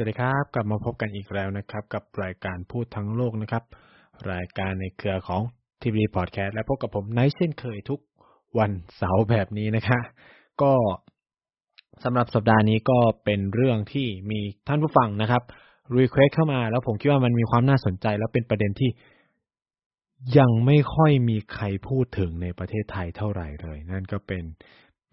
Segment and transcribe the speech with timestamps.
[0.00, 3.64] สวัสดีครับ กลับมาพบกันอีกแล้วนะครับ กับรายการพูดทั้งโลกนะครับ
[4.32, 5.42] รายการในเครือของ
[5.82, 8.00] ทีวีพอดแคสต์และพบกับผมไนท์เช่นเคยทุก
[8.58, 10.00] วันเสาร์แบบนี้นะคะ
[10.62, 10.72] ก็
[12.04, 15.42] สำหรับสัปดาห์นี้ก็เป็นเรื่องที่มีท่านผู้ฟังนะครับ
[15.96, 18.90] request เข้ามาแล้วผมคิดว่ามันมีความน่าสนใจ แล้วเป็นประเด็นที่
[20.38, 24.42] ยังไม่ค่อยมีใครพูดถึงในประเทศไทยเท่าไหร่เลย นั่นก็เป็น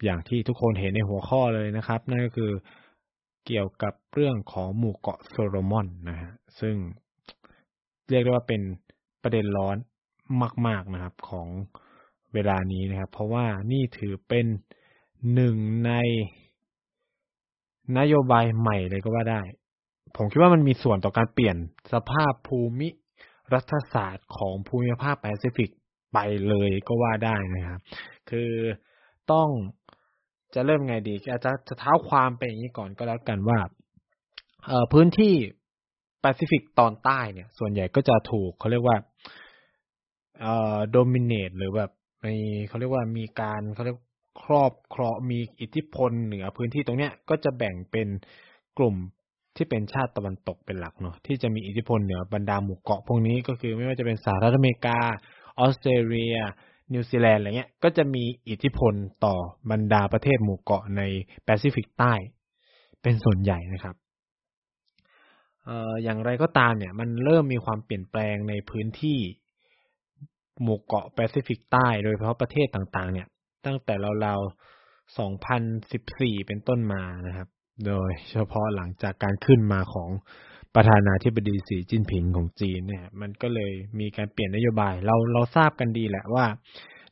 [0.03, 2.51] อย่างที่ทุกคนเห็นในหัวข้อเลยนะครับ นั่นก็คือ
[3.47, 6.75] เกี่ยวกับเรื่องของหมู่เกาะโซโลมอนนะฮะซึ่ง
[8.09, 8.61] เรียกได้ว่าเป็น
[9.23, 9.77] ประเด็นร้อน
[10.67, 11.47] มาก ๆนะครับของ
[12.33, 14.45] เวลานี้นะครับ เพราะว่านี่ถือเป็น
[15.33, 15.91] หนึ่งใน
[17.97, 19.41] นโยบายใหม่เลยก็ว่าได้
[20.16, 21.57] ผมคิดว่ามันมีส่วนต่อการเปลี่ยน
[21.94, 22.89] สภาพภูมิ
[23.53, 25.69] รัฐศาสตร์ของภูมิภาคแปซิฟิก
[26.13, 27.79] ไปเลยก็ว่าได้นะครับ
[28.29, 28.52] คือ
[29.31, 29.50] ต้อง
[30.56, 33.59] จะเริ่มไงดีอาจจะจะเท้าความไปอย่างนี้ก่อนก็แล้วกันว่า
[34.66, 35.34] เอ่อพื้นที่
[36.22, 38.98] แปซิฟิกตอนใต้เนี่ย ส่วนใหญ่ก็จะถูกเขาเรียกว่า
[40.42, 41.92] เอ่อ dominate หรือแบบ
[42.23, 42.28] ใน
[42.68, 44.00] เขาเรียกว่ามีการเขาเรียก
[44.44, 48.08] ครอบครองมีอิทธิพลเหนือพื้นที่ตรงเนี้ยก็จะแบ่งเป็น
[48.78, 48.95] กลุ่ม
[49.56, 55.00] ที่เป็นชาติตะวันตกเป็นหลักเนาะที่จะมีอิทธิพลเหนือบรรดาหมู่เกาะพวกนี้ก็คือไม่ว่าจะเป็นสหรัฐอเมริกา
[55.59, 56.38] ออสเตรเลีย
[56.93, 58.93] นิวซีแลนด์อะไรเงี้ย ก็จะมีอิทธิพล
[59.25, 59.35] ต่อ
[59.71, 61.02] บรรดาประเทศหมู่เกาะใน
[61.45, 62.13] แปซิฟิกใต้
[63.02, 63.95] เป็นส่วนใหญ่นะครับ
[66.03, 69.19] อย่างไรก็ตามเนี่ย มันเริ่มมีความเปลี่ยนแปลงในพื้นที่
[70.62, 73.28] หมู่เกาะแปซิฟิกใต้ โดยเฉพาะประเทศต่างๆ เนี่ย
[73.66, 77.47] ตั้งแต่ราวๆ 2014 เป็นต้นมานะครับ
[77.85, 80.09] โดยเฉพาะหลังจากการขึ้นมาของ
[80.77, 86.45] ประธานาธิบดีสีจิ้นผิงของจีนเนี่ย มันก็เลยมีการเปลี่ยนนโยบาย เราเราทราบกันดีแหละว่า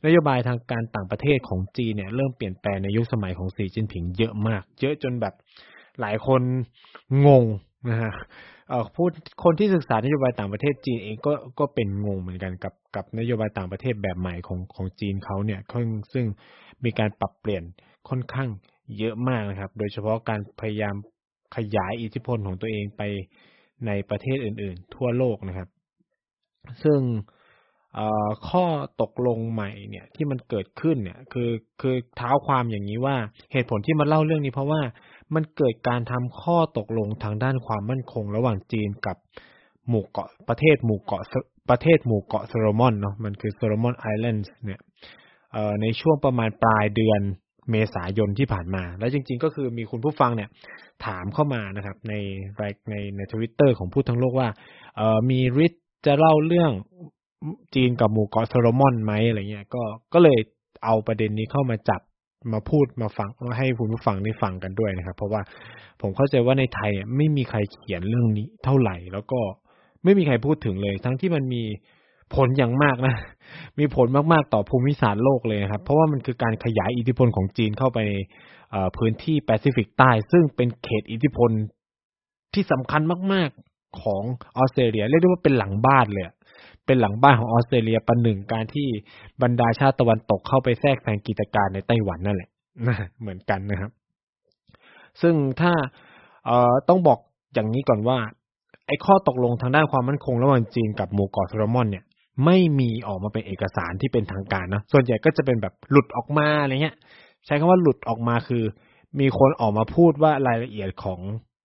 [0.06, 5.34] นโยบายทางการต่างประเทศของจีนเนี่ย เริ่มเปลี่ยนแปลงในยุคสมัยของสีจิ้นผิงเยอะมาก เยอะจนแบบ
[6.00, 6.42] หลายคน
[7.26, 7.44] งง
[7.88, 8.12] นะฮะ
[8.68, 9.10] เอ่อพูด
[9.44, 15.60] คนที่ศึกษานโยบายต่างประเทศจีนเองก็ก็เป็นงงเหมือนกันกับกับนโยบายต่างประเทศแบบใหม่ของของจีนเขาเนี่ย
[16.12, 16.26] ซึ่ง
[16.84, 17.62] มีการปรับเปลี่ยน
[18.08, 18.48] ค่อนข้าง
[18.98, 20.94] เยอะมากนะครับ โดยเฉพาะการพยายาม
[21.56, 23.02] ขยายอิทธิพลของตัวเองไป
[23.86, 25.68] ในประเทศอื่น ๆ ทั่วโลกนะครับ
[26.82, 27.00] ซึ่ง
[28.48, 28.64] ข้อ
[29.02, 31.50] ตกลงใหม่เนี่ยที่มันเกิดขึ้นเนี่ยคือ
[31.80, 33.16] คือเท้าความอย่างนี้ว่า
[33.52, 34.82] เหตุผลที่มาเล่าเรื่องนี้เพราะว่า
[35.34, 39.16] มันเกิดการทำข้อตกลงทางด้านความมั่นคง ระหว่างจีนกับ
[39.88, 41.22] หมู่เกาะประเทศหมู่เกาะ
[41.70, 44.80] ประเทศหมู่เกาะโซโลมอนเนาะมันคือโซโลมอนไอแลนด์เนี่ย
[45.82, 47.20] ในช่วงประมาณปลายเดือน
[47.70, 50.48] เมษายนที่ผ่านมา แล้วจริง ๆ ก็คือมีคุณผู้ฟังเนี่ย
[51.06, 52.14] ถามเข้ามานะครับ ใน
[52.90, 54.48] ในในทวิตเตอร์ของผู้ทั้งโลกว่า
[54.96, 55.72] เออมีริท
[56.06, 56.72] จะเล่าเรื่อง
[57.74, 59.82] จีนกับหมู่เกาะโซโลมอนไหมอะไรเงี้ยก็
[60.14, 60.38] ก็เลย
[60.84, 62.00] เอาประเด็นนี้เข้ามาจับ
[62.52, 65.42] มาพูดมาฟังให้คุณผู้ฟังได้ฟังกันด้วยนะครับ เพราะว่า
[66.00, 69.40] ผมเข้าใจว่าในไทยไม่มีใครเขียนเรื่องนี้เท่าไหร่ แล้วก็
[70.04, 71.62] ไม่มีใครพูดถึงเลย ทั้งที่มันมี
[72.34, 73.14] ผลอย่างมากนะ
[73.78, 78.12] มีผลมากๆต่อภูมิศาสตร์โลกเลยครับ เพราะว่ามันคือการขยายอิทธิพลของจีนเข้าไปใน
[78.96, 81.50] พื้นที่แปซิฟิกใต้ ซึ่งเป็นเขตอิทธิพล
[82.54, 84.22] ที่สำคัญมาก ๆของ
[84.56, 86.24] ออสเตรเลีย เรียกได้ว่าเป็นหลังบ้านเลย
[86.86, 88.88] เป็นหลังบ้านของออสเตรเลียประหนึ่งการที่
[89.42, 92.50] บรรดาชาติตะวันตกเข้าไปแทรกแซงกิจการในไต้หวันนั่นแหละ
[93.20, 93.90] เหมือนกันนะครับ
[95.22, 95.72] ซึ่งถ้า
[96.46, 97.18] เอ่อต้องบอก
[97.54, 98.18] อย่างนี้ก่อนว่า
[98.86, 102.04] ไอ้ข้อตกลงทางด้านความมั่นคงระหว่างจีนกับหมู่เกาะโซโลมอนเนี่ย
[102.44, 106.96] ไม่มีออกมาเป็นเอกสารที่เป็นทางการนะส่วนใหญ่ก็จะเป็นแบบหลุดออกมาอะไรเงี้ย
[107.46, 108.64] ใช้คำว่าหลุดออกมาคือ
[109.20, 111.20] มีคนออกมาพูดว่ารายละเอียดของ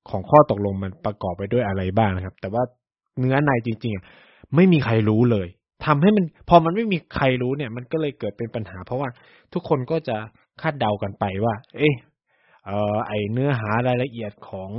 [0.09, 2.63] ของข้อตกลงมันประกอบไปด้วยอะไรบ้างนะครับ แต่ว่า
[3.19, 5.47] เนื้อในจริงๆไม่มีใครรู้เลย
[5.85, 9.09] ทำให้มันพอมันไม่มีใครรู้เนี่ย มันก็เลยเกิดเป็นปัญหา เพราะว่า
[9.53, 10.17] ทุกคนก็จะ
[10.61, 11.95] คาดเดากันไปว่า เอ๊ะ
[12.65, 14.69] เออไอเนื้อหารายละเอียดของ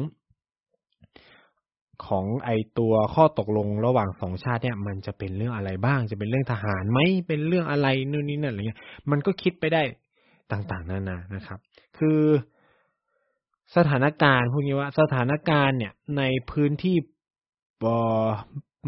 [2.09, 9.83] ของไอตัวข้อตกลงระหว่างสองชาติเนี่ย มันจะเป็นเรื่องอะไรบ้าง จะเป็นเรื่องทหารไหมเป็นเรื่องอะไรนู่นนี่นั่นอะไรเงี้ย มันก็คิดไปได้
[10.53, 11.59] ต่างๆนานานะครับ
[11.99, 12.21] คือ
[13.77, 16.97] สถานการณ์พวกนี้ว่าสถานการณ์เนี่ยในพื้นที่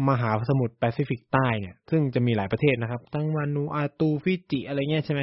[0.09, 5.21] มหาสมุทรแปซิฟิกใต้เนี่ย ซึ่งจะมีหลายประเทศนะครับ ตั้งวานูอาตูฟิจิอะไรเงี้ยใช่ไหม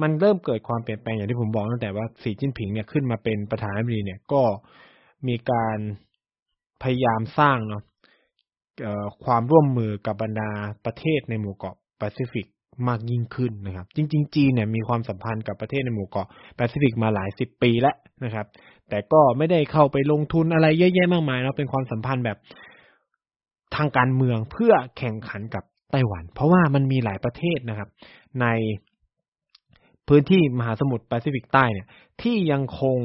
[0.00, 4.42] มันเริ่มเกิดความเปลี่ยนแปลงอย่างที่ผมบอกตั้งแต่ว่าสีจิ้นผิงเนี่ยขึ้นมาเป็นประธานาธิบดีเนี่ยก็
[5.28, 5.78] มีการ
[6.82, 7.82] พยายามสร้างเนาะ
[9.24, 10.50] ความร่วมมือกับบรรดา
[10.84, 12.46] ประเทศในหมู่เกาะแปซิฟิก
[12.88, 18.46] มากยิ่งขึ้นนะครับ จริง ๆ จีนเนี่ยมีความสัมพันธ์กับประเทศในหมู่เกาะแปซิฟิกมาหลายสิบปีแล้วนะครับ
[18.88, 22.38] แต่ก็ไม่ได้เข้าไปลงทุนอะไรเยอะแยะมากมายเนาะเป็นความสัมพันธ์แบบ
[23.76, 27.88] ทางการเมืองเพื่อแข่งขันกับไต้หวัน เพราะว่ามันมีหลายประเทศนะครับ
[28.40, 28.46] ใน
[30.08, 31.86] พื้นที่มหาสมุทรแปซิฟิกใต้เนี่ย
[32.22, 32.98] ที่ยังคง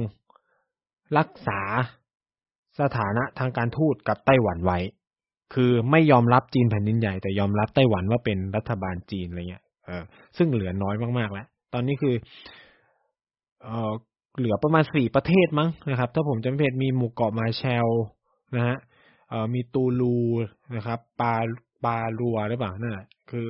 [1.18, 1.62] รักษา
[2.82, 4.80] สถานะทางการทูตกับไต้หวันไว้
[5.54, 10.04] คือไม่ยอมรับจีนแผ่นดินใหญ่แต่ยอมรับไต้หวันว่าเป็นรัฐบาลจีนอะไรเงี้ยเออ
[10.38, 12.16] ซึ่งเหลือน้อยมากๆแล้ว ตอนนี้คือ
[13.64, 13.92] เออ
[14.38, 17.88] เหลือประมาณสี่ประเทศมั้งนะครับ ถ้าผมจำไม่ผิดมีหมู่เกาะมาแชล
[18.56, 18.78] นะฮะ
[19.30, 20.18] เออมีตูลู
[20.76, 21.36] นะครับปา
[21.86, 23.46] ปาลัวหรือเปล่านั่นแหละคือ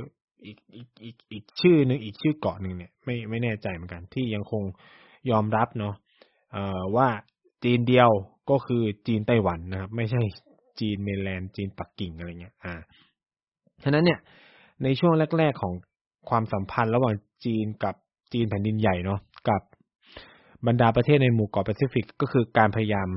[0.46, 4.64] อีกอีกอีกอีกชื่อหนึ่งอีกชื่อเกาะหนึ่งเนี่ยไม่ไม่แน่ใจเหมือนกัน ที่ยังคง
[5.30, 5.94] ยอมรับเนาะ
[6.52, 7.08] เอ่อว่า
[7.64, 8.12] จีนเดียว
[8.50, 10.22] ก็คือจีนไต้หวันนะครับ ไม่ใช่
[10.80, 12.74] จีนเมนแลนด์จีนปักกิ่งอะไรเงี้ย อ่า
[13.84, 14.20] ฉะนั้นเนี่ย
[14.84, 15.74] ในช่วงแรก ๆของ
[16.30, 17.96] ความสัมพันธ์ระหว่างจีนกับ
[18.34, 19.20] จีนแผ่นดินใหญ่เนาะ
[19.50, 19.62] กับ
[20.68, 23.10] บรรดาประเทศในหมู่เกาะแปซิฟิก ก็คือการพยายาม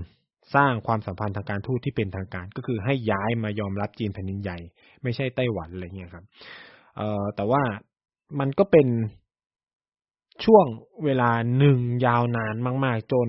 [0.55, 4.59] สร้างความสัมพันธ์ทางการทูตที่เป็นทางการ ก็คือให้ย้ายมายอมรับจีนแผ่นดินใหญ่
[5.03, 6.25] ไม่ใช่ไต้หวันอะไรเงี้ยครับ
[6.97, 7.63] เอ่อแต่ว่า
[8.41, 8.89] มันก็เป็น
[10.45, 10.67] ช่วง
[11.05, 13.29] เวลาหนึ่งยาวนานมาก ๆ จน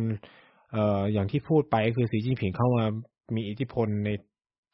[0.72, 2.86] เอ่ออย่างที่พูดไปคือสีจิ้นผิงเข้ามา
[3.36, 4.10] มีอิทธิพลใน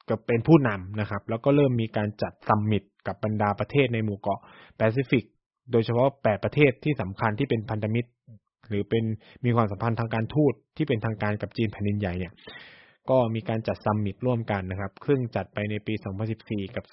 [0.09, 4.39] กับเป็นผู้นำนะครับ แล้วก็เริ่มมีการจัด summit กับบรรดาประเทศในหมู่เกาะ
[4.77, 5.23] แปซิฟิก
[5.71, 8.09] โดยเฉพาะแปประเทศที่สำคัญที่เป็นพันธมิตร
[8.69, 9.03] หรือเป็น
[9.45, 12.33] มีความสัมพันธ์ทางการทูตที่เป็นทางการกับจีนแผ่นดินใหญ่เนี่ย
[13.09, 15.93] ก็มีการจัด summit ร่วมกันนะครับซึ่งจัดไปในปี
[16.35, 16.85] 2014 กับ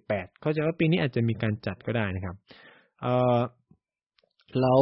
[0.00, 2.36] 2018 เข้าใจว่าปีนี้อาจจะมีการจัดก็ได้นะครับ
[3.02, 3.06] เอ
[3.36, 3.40] อ
[4.60, 4.80] แล้ว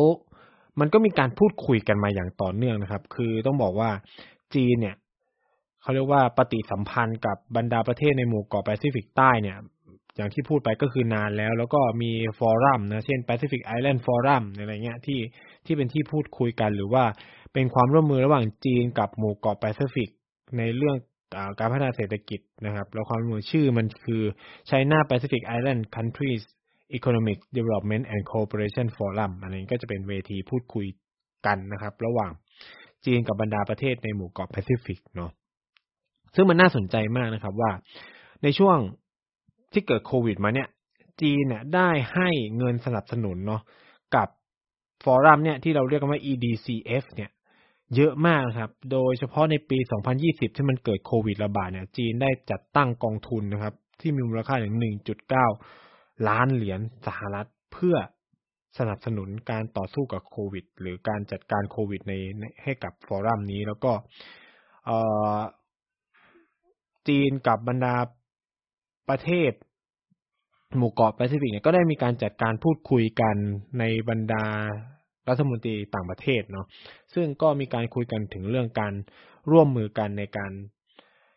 [0.80, 3.90] มันก็มีการพูดคุยกันมาอย่างต่อเนื่องนะครับ คือต้องบอกว่า
[4.54, 4.96] จีนเนี่ย
[5.82, 9.56] เขาเรียกว่าปฏิสัมพันธ์กับบรรดาประเทศในหมู่เกาะแปซิฟิกใต้เนี่ย
[10.16, 15.20] อย่างที่พูดไปก็คือนานแล้ว แล้วก็มี forum นะ เช่น Pacific Island Forum อะไรเงี้ยที่
[15.66, 17.04] ที่เป็นที่พูดคุยกันหรือว่า
[17.52, 20.08] เป็นความร่วมมือระหว่างจีนกับหมู่เกาะแปซิฟิก
[20.58, 20.96] ในเรื่อง
[21.58, 24.22] การพัฒนาเศรษฐกิจนะครับ แล้วความร่วมมือชื่อมันคือ
[24.70, 26.42] China Pacific Island Countries
[26.98, 30.86] Economic Development and Cooperation Forum อันนี้ก็จะเป็นเวทีพูดคุย
[31.46, 32.30] กันนะครับ ระหว่าง
[33.04, 35.30] จีนกับบรรดาประเทศในหมู่เกาะแปซิฟิกเนาะ
[36.34, 37.70] ซึ่งมันน่าสนใจมากนะครับว่า
[38.42, 38.78] ในช่วง
[39.72, 40.68] ที่เกิดโควิดมาเนี่ย
[41.20, 43.62] จีนเนี่ยได้ให้เงินสนับสนุนเนาะ
[44.14, 44.28] กับ
[45.04, 47.30] ฟอรัมเนี่ยที่เราเรียกกันว่า EDCF เนี่ย
[47.96, 49.78] เยอะมากครับ โดยเฉพาะในปี
[50.16, 55.89] 2020 ที่มันเกิดโควิดระบาดเนี่ย จีนได้จัดตั้งกองทุนนะครับ ที่มีมูลค่าถึง 1.9
[56.28, 57.96] ล้านเหรียญสหรัฐเพื่อ
[58.78, 62.12] สนับสนุนการต่อสู้กับโควิด หรือการจัดการโควิดใน
[62.62, 63.92] ให้กับ forum นี้ แล้วก็
[67.08, 67.94] จีนกับบรรดา
[69.08, 69.52] ประเทศ
[70.76, 73.36] หมู่เกาะแปซิฟิกเนี่ยก็ได้มีการจัดการพูดคุยกัน
[73.78, 74.44] ในบรรดา
[75.28, 76.66] รัฐมนตรีต่างประเทศเนาะ
[77.14, 78.94] ซึ่งก็มีการคุยกันถึงเรื่องการ
[79.50, 80.52] ร่วมมือกันในการ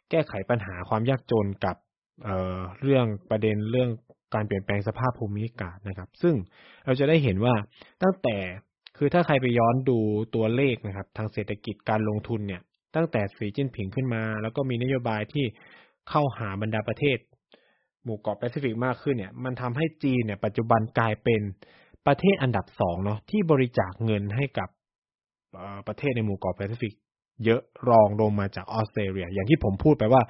[0.09, 1.75] แก้ไขปัญหาความยากจนกับ
[2.24, 3.89] เรื่องประเด็นเรื่อง
[4.35, 6.35] การเปลี่ยนแปลงสภาพภูมิอากาศนะครับ ซึ่ง
[6.85, 7.53] เราจะได้เห็นว่า
[8.03, 8.38] ตั้งแต่
[8.97, 10.00] คือถ้าใครไปย้อนดู
[10.35, 12.62] ตัวเลขนะครับ ทางเศรษฐกิจการลงทุนเนี่ย
[12.95, 15.45] ตั้งแต่สีจิ้นผิงขึ้นมา แล้วก็มีนโยบายที่
[16.09, 17.18] เข้าหาบรรดาประเทศ
[18.04, 21.42] หมู่เกาะแปซิฟิกมากขึ้นเนี่ย มันทำให้จีนเนี่ย ปัจจุบันกลายเป็น
[22.07, 24.69] ประเทศอันดับสองเนาะที่บริจาคเงินให้กับ
[25.87, 26.94] ประเทศในหมู่เกาะแปซิฟิก
[27.45, 30.21] เยอะรองลงมาจากออสเตรเลีย อย่างที่ผมพูดไปว่า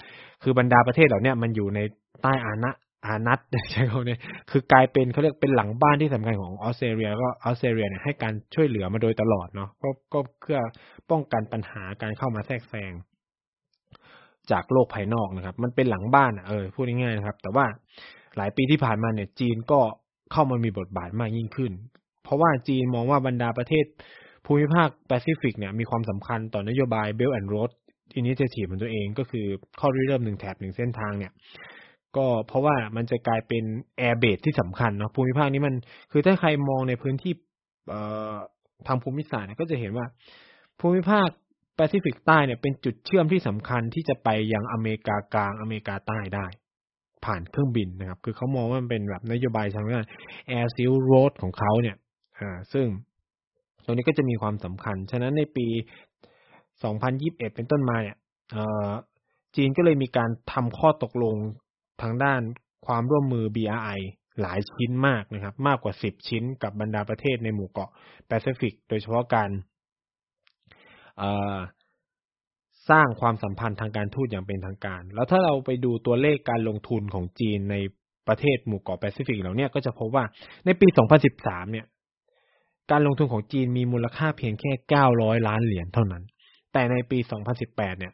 [0.44, 1.80] คือบรรดาประเทศเหล่านี้มันอยู่ใน
[2.22, 2.72] ใต้อาณะ
[3.06, 3.40] อาณัติ
[3.72, 4.20] ใช่เขาเนี่ย
[4.52, 10.60] คือกลายเป็นเขาเรียกเป็นหลังบ้านที่สำคัญของออสเตรเลียก็ออสเตรเลียเนี่ยให้การช่วยเหลือมาโดยตลอดเนาะก็ก็เพื่อ
[11.12, 12.94] ป้องกันปัญหาการเข้ามาแทรกแซง
[14.52, 17.66] จากโลกภายนอกนะครับ มันเป็นหลังบ้านเออพูดง่ายๆนะครับ แต่ว่า
[18.38, 19.80] หลายปีที่ผ่านมาเนี่ย จีนก็
[20.32, 21.72] เข้ามามีบทบาทมากยิ่งขึ้น
[22.24, 23.86] เพราะว่าจีนมองว่าบรรดาประเทศ
[24.46, 27.72] ภูมิภาคแปซิฟิกเนี่ยมีความสำคัญต่อนโยบาย Belt and Road
[28.20, 29.46] Initiative ของตัวเองก็คือ
[29.80, 31.32] ข้อริเริ่มหนึ่งแถบหนึ่งเส้นทางเนี่ย
[32.18, 33.64] ก็เพราะว่ามันจะกลายเป็น
[33.98, 35.76] airbase ที่สำคัญเนาะภูมิภาคนี้มัน
[36.12, 37.34] คือถ้าใครมองในพื้นที่
[38.88, 40.06] ทางภูมิศาสตร์ก็จะเห็นว่า
[40.80, 41.28] ภูมิภาค
[41.76, 46.46] แปซิฟิกใต้เนี่ยเป็นจุดเชื่อมที่สำคัญที่จะไปยังอเมริกากลางอเมริกาใต้ได้
[47.26, 50.06] ผ่านเครื่องบินนะครับ คือเขามองว่ามันเป็นแบบนโยบายทางด้าน
[50.48, 51.96] Air Silk Road ของเขาเนี่ย
[52.40, 52.88] อ่าซึ่ง
[53.86, 55.68] ตรงนี้ก็จะมีความสำคัญ ฉะนั้นในปี
[56.62, 58.18] 2021 เป็นต้นมาเนี่ย
[59.56, 61.36] จีนก็เลยมีการทำข้อตกลง
[62.04, 62.42] ทางด้าน
[62.86, 64.00] ความร่วมมือ BRI
[64.42, 67.90] หลายชิ้นมากนะครับ มากกว่า 10 ชิ้นกับบรรดาประเทศในหมู่เกาะ
[68.28, 69.50] แปซิฟิก โดยเฉพาะการ
[72.90, 77.76] สร้างความสัมพันธ์ทางการทูตอย่างเป็นทางการ แล้วถ้าเราไปดูตัวเลขการลงทุนของจีนใน
[78.28, 80.24] ประเทศหมู่เกาะแปซิฟิกเหล่านี้ก็จะพบว่า
[80.66, 80.88] ในปี
[81.30, 81.86] 2013 เนี่ย
[82.92, 84.72] การลงทุนของจีนมีมูลค่าเพียงแค่
[85.10, 86.24] 900 ล้านเหรียญเท่านั้น
[86.74, 87.20] แต่ในปี
[87.60, 88.14] 2018 เนี่ย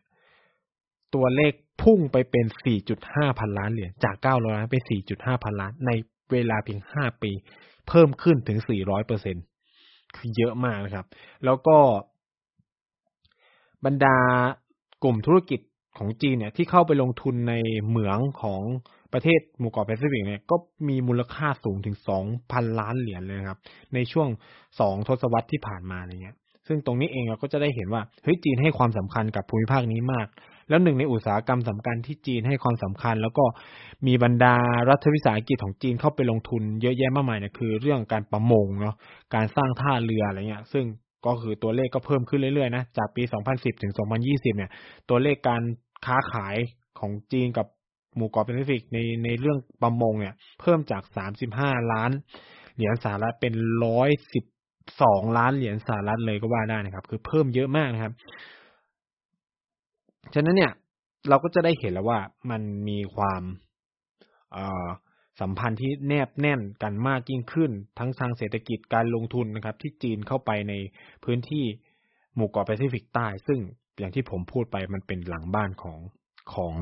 [1.15, 2.45] ตัวเลข พุ่งไปเป็น
[2.91, 4.77] 4.5 พันล้านเหรียญจาก 900 ล้านไป
[5.09, 5.91] 4.5 พันล้าน ใน
[6.31, 7.31] เวลาเพียง 5 ปี
[7.87, 9.37] เพิ่มขึ้นถึง 400เปอร์เซ็น
[10.15, 11.05] คือเยอะมากนะครับ
[11.45, 11.77] แล้วก็
[13.85, 14.17] บรรดา
[15.03, 15.59] กลุ่มธุรกิจ
[15.97, 17.53] ของจีนเนี่ย ที่เข้าไปลงทุนใน
[17.87, 18.61] เหมืองของ
[19.13, 20.55] ประเทศหมู่เกาะแปซิฟิกเนี่ยก็
[20.89, 23.59] มีมูลค่าสูงถึงสองพันล้านเหรียญเลยครับ
[23.93, 24.27] ในช่วง
[24.79, 26.35] สองทศวรรษที่ผ่านมาอะไรเงี้ย
[26.67, 30.27] ซึ่งตรงนี้เองเราก็จะได้เห็นว่าเฮ้ยจีนให้ความสำคัญกับภูมิภาคนี้มาก
[30.69, 33.45] แล้วหนึ่งในอุตสาหกรรมสำคัญที่จีนให้ความสำคัญ แล้วก็
[34.07, 34.55] มีบรรดา
[34.89, 38.95] รัฐวิสาหกิจของจีนเข้าไปลงทุนเยอะแยะมากมายเนี่ยคือ เรื่องการประมงเนาะ
[39.35, 40.85] การสร้างท่าเรืออะไรเงี้ย ซึ่ง
[41.25, 43.23] ก็คือตัวเลขก็เพิ่มขึ้นเรื่อยๆนะจากปี
[43.53, 43.93] 2010 ถึง
[44.25, 44.71] 2020 เนี่ย
[45.09, 45.63] ตัวเลขการ
[46.05, 46.55] ค้าขาย
[46.99, 47.67] ของจีนกับ
[48.15, 51.03] หมู่เกาะแปซิฟิกในในเรื่องประมงเนี่ย เพิ่มจาก
[51.47, 52.11] 35 ล้าน
[52.75, 53.53] เหรียญสหรัฐเป็น
[54.55, 58.13] 112ล้านเหรียญสหรัฐเลยก็ว่าได้นะครับ คือเพิ่มเยอะมากนะครับ
[60.33, 60.71] ฉะนั้นเนี่ย
[61.29, 63.43] เราก็จะได้เห็นแล้วว่ามันมีความ
[65.41, 70.73] สัมพันธ์ที่แนบแน่นกันมากยิ่งขึ้น ทั้งทางเศรษฐกิจการลงทุนนะครับ ที่จีนเข้าไปใน
[71.23, 71.65] พื้นที่
[72.35, 73.59] หมู่เกาะแปซิฟิกใต้ ซึ่ง
[73.99, 75.99] อย่างที่ผมพูดไปมันเป็นหลังบ้านของ
[76.53, 76.73] ของ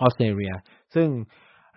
[0.00, 0.54] ออสเตรเลีย
[0.94, 1.08] ซึ่ง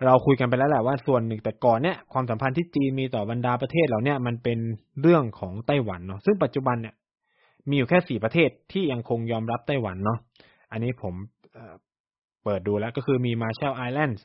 [0.04, 4.58] เราคุยกันไปแล้วแหละว่าส่วนหนึ่งแต่ก่อนเนี่ยความสัมพันธ์ที่จีนมีต่อบรรดาประเทศเหล่านี้มันเป็น
[5.00, 6.94] เรื่องของไต้หวันเนาะซึ่งปัจจุบันเนี่ย
[7.68, 10.18] มีอยู่แค่สี่ประเทศที่ยังคงยอมรับไต้หวันเนาะ
[10.70, 11.14] อันนี้ผม
[12.44, 14.22] เปิดดูแล้วก็คือมีมาเชลไอแลนด์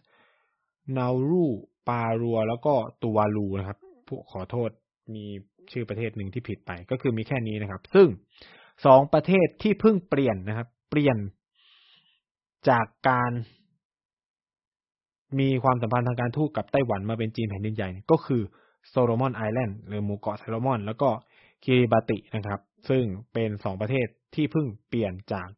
[0.98, 1.46] นารู
[1.90, 4.70] ปารัว แล้วก็ตูวาลูนะครับผู้ขอโทษ
[5.16, 5.26] มี
[5.72, 8.08] ชื่อประเทศหนึ่งที่ผิดไปก็คือมีแค่นี้นะครับ ซึ่ง
[8.86, 11.18] สองประเทศที่เพิ่งเปลี่ยนนะครับ เปลี่ยน
[12.70, 13.32] จากการ
[15.40, 18.42] มีความสัมพันธ์ทางการทูตกับไต้หวันมาเป็นจีนแผ่นดินใหญ่ ก็คือ
[18.90, 21.10] Solomon Island หรือหมู่เกาะโซโลมอน แล้วก็
[21.64, 25.50] คิริบาตินะครับ ซึ่งเป็นสองประเทศที่เพิ่งเปลี่ยนจาก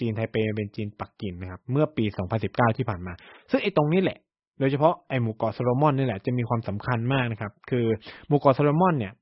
[0.00, 2.04] จีนไทเปเป็นจีนปักกิ่งนะครับ เมื่อปี
[2.40, 3.12] 2019 ที่ผ่านมา
[3.50, 4.18] ซึ่งไอ้ตรงนี้แหละ
[4.58, 7.86] โดยเฉพาะไอ้หมู่เกาะโซโลมอนนี่แหละจะมีความสำคัญมากนะครับ คือ
[8.28, 9.12] หมู่เกาะโซโลมอนเนี่ย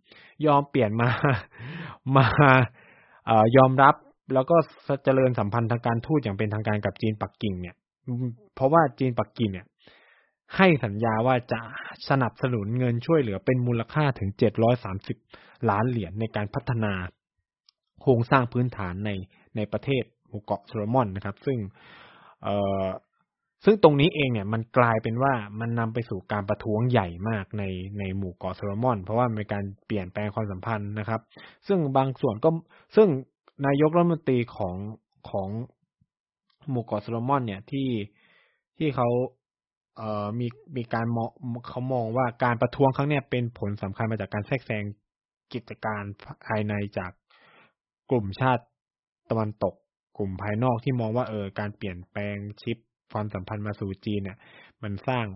[0.47, 1.09] ยอมเปลี่ยนมา
[2.17, 2.27] มา
[3.27, 3.95] เอ่อยอมรับ
[4.35, 4.57] แล้วก็
[5.05, 7.75] เจริญสัมพันธ์ทางการทูตอย่างเป็นทางการกับจีนปักกิ่งเนี่ย
[8.55, 9.67] เพราะว่าจีนปักกิ่งเนี่ย
[10.57, 11.61] ให้สัญญาว่าจะ
[12.09, 14.31] สนับสนุนเงินช่วยเหลือเป็นมูลค่าถึง
[14.99, 16.93] 730 ล้านเหรียญในการพัฒนา
[18.03, 19.11] โครงสร้างพื้นฐานใน
[19.57, 21.59] ในประเทศ หมู่เกาะโซโลมอนนะครับ ซึ่ง
[22.43, 22.49] เอ
[22.85, 22.87] อ
[23.65, 27.65] ซึ่งตรงนี้เองเนี่ยมันกลายเป็นว่ามันนำไปสู่การประท้วงใหญ่มากใน
[27.99, 31.21] ในหมู่เกาะโซโลมอน เพราะว่ามีการเปลี่ยนแปลงความสัมพันธ์นะครับ
[31.67, 32.51] ซึ่งบางส่วนก็
[32.97, 33.09] ซึ่ง
[33.67, 34.77] นายกรัฐมนตรีของ
[35.31, 35.49] ของ
[36.71, 37.89] หมู่เกาะโซโลมอน เนี่ยที่
[38.79, 39.09] ที่เขา
[39.97, 41.31] เอ่อมีมีการมอง
[41.69, 44.85] เขามองว่าการประท้วงครั้งเนี้ยเป็นผลสำคัญมาจากการแทรกแซง
[45.53, 46.03] กิจการ
[46.47, 47.13] ภายในจาก
[48.11, 48.65] กลุ่มชาติ
[49.31, 49.75] ตะวันตก
[50.19, 52.77] กลุ่มภายนอกที่มองว่าเออการเปลี่ยนแปลงชิป
[53.13, 54.39] ความสัมพันธ์มาสู่จีนเนี่ย
[54.83, 55.27] มันสร้าง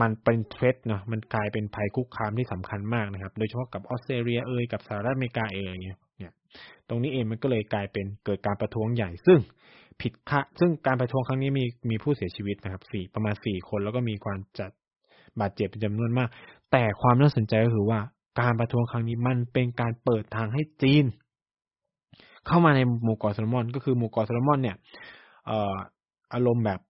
[0.00, 6.32] มันเป็นเทรดเนาะมันกลายเป็นภัยคุกคามที่สำคัญมากนะครับ โดยเฉพาะกับออสเตรเลียเอยกับสหรัฐอเมริกาเอยเนี่ยเนี่ย
[6.88, 9.38] ตรงนี้เองมันก็เลยกลายเป็นเกิดการประท้วงใหญ่ ซึ่ง
[10.00, 14.70] ผิดค่าซึ่งการประท้วงครั้งนี้มีมีผู้เสียชีวิตนะครับสี่ประมาณสี่คนแล้วก็มีความจัด
[15.40, 16.28] บาดเจ็บเป็นจำนวนมาก
[16.72, 18.00] แต่ความน่าสนใจก็คือว่า
[18.40, 21.04] การประท้วงครั้งนี้มันเป็นการเปิดทางให้จีน
[22.46, 24.76] เข้ามาในหมู่เกาะโซโลมอน ก็คือหมู่เกาะโซโลมอนเนี่ย
[25.46, 25.76] เอ่อ
[26.34, 26.80] อารมณ์แบบ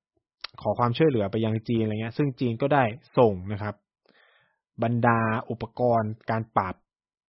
[0.62, 2.85] ขอความช่วยเหลือไปยังจีนอะไรเงี้ย ซึ่งจีนก็ได้
[3.19, 3.75] ส่งนะครับ
[4.83, 5.19] บรรดา
[5.50, 6.75] อุปกรณ์การปราบ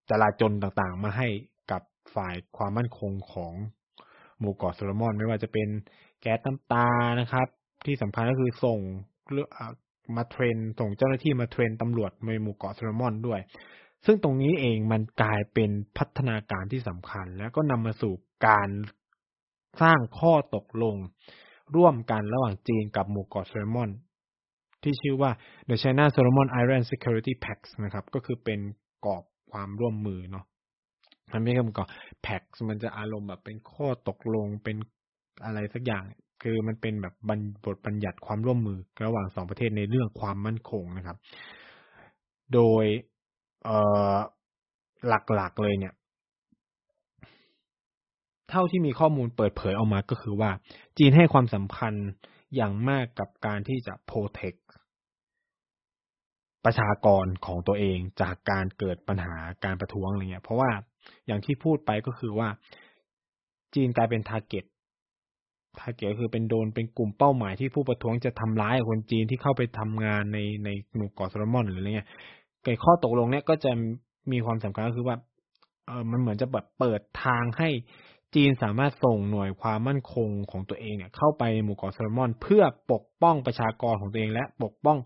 [0.09, 1.27] จลาจลต่างๆ มาให้
[1.71, 1.81] กับ
[2.15, 3.53] ฝ่ายความมั่นคงของ
[4.39, 5.67] หมู่เกาะโซโลมอน ไม่ว่าจะเป็น
[6.21, 6.87] แก๊สน้ำตา
[7.19, 7.47] นะครับ
[7.85, 8.79] ที่สำคัญก็คือส่ง
[10.15, 13.39] มาเทรนส่งเจ้าหน้าที่มาเทรนตำรวจในหมู่เกาะโซโลมอนด้วย
[14.05, 18.13] ซึ่งตรงนี้เองมันกลายเป็นพัฒนาการที่สำคัญ แล้วก็นำมาสู่
[18.47, 18.69] การ
[19.81, 20.95] สร้างข้อตกลง
[21.75, 23.89] ร่วมกันระหว่างจีนกับหมู่เกาะโซโลมอน
[24.83, 25.31] ที่ชื่อว่า
[25.69, 28.59] The China Solomon Island Security Pact นะครับ ก็คือเป็น
[29.05, 30.45] กรอบความร่วมมือเนาะ
[31.31, 31.83] มันไม่ใช่มันก็
[32.21, 34.75] แพ็กมันจะอารมณ์แบบเป็นข้อตกลงเป็น
[35.45, 36.03] อะไรสักอย่าง
[36.43, 37.15] คือมันเป็นแบบ
[37.65, 41.17] บทบัญญัติความร่วมมือ ระหว่างสองประเทศในเรื่องความมั่นคงนะครับ
[42.53, 42.85] โดย
[43.63, 43.77] เอ่
[44.13, 44.15] อ
[45.07, 45.93] หลักๆเลยเนี่ย
[48.49, 50.51] เท่าที่มีข้อมูลเปิดเผยออกมาก็คือว่า
[50.97, 51.93] จีนให้ความสำคัญ
[52.55, 54.55] อย่างมากกับการที่จะโปรเทค
[56.65, 59.35] ประชากรของตัวเองจากการเกิดปัญหา
[59.65, 60.71] การประท้วงอะไรเงี้ย เพราะว่า
[61.27, 62.47] อย่างที่พูดไปก็คือว่า
[63.75, 64.65] จีนกลายเป็น target
[65.79, 72.09] target คือเป็นโดนเป็นกลุ่มเป้าหมายที่ผู้ประท้วงจะทำร้ายคนจีนที่เข้าไปทำงานในในหมู่เกาะโซโลมอนหรืออะไรเงี้ย
[72.63, 73.71] ไอ้ข้อตกลงเนี้ยก็จะ
[74.31, 75.17] มีความสำคัญก็คือว่า
[75.87, 77.69] เออมันเหมือนจะแบบเปิดทางให้
[78.35, 84.97] จีนสามารถส่งหน่วยความมั่นคงของตัวเองเนี่ยเข้าไปในหมู่เกาะโซโลมอนเพื่อปกป้องประชากรของตัวเอง และปกป้อง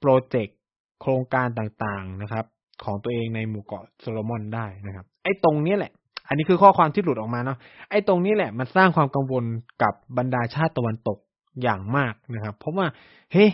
[0.00, 0.56] โปรเจกต์
[1.00, 2.44] โครงการต่างๆนะครับ
[2.84, 5.92] ของตัวเองในหมู่เกาะโซโลมอนได้นะครับ ไอ้ตรงนี้แหละ
[6.28, 7.58] อันนี้คือข้อความที่หลุดออกมาเนาะ
[7.90, 9.44] ไอ้ตรงนี้แหละมันสร้างความกังวล
[9.82, 11.18] กับบรรดาชาติตะวันตก
[11.62, 12.86] อย่างมากนะครับ เพราะว่า
[13.32, 13.46] เฮ้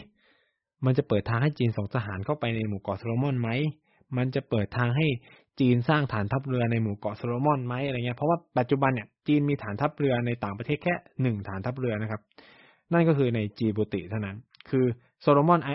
[0.84, 3.50] มันจะเปิดทางให้จีนส่งทหารเข้าไปในหมู่เกาะโซโลมอนไหม
[4.16, 5.06] มันจะเปิดทางให้
[5.60, 12.20] จีนสร้างฐานทัพเรือในหมู่เกาะโซโลมอนไหมอะไรเงี้ย เพราะว่าปัจจุบันเนี่ยจีนมีฐานทัพเรือในต่างประเทศแค่หนึ่งฐานทัพเรือนะครับ
[12.92, 14.36] นั่นก็คือในจีบูติเท่านั้น
[14.70, 14.84] คือ
[15.20, 15.68] โซโลมอนไอ